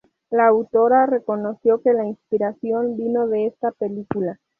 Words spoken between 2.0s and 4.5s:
inspiración vino de esta película.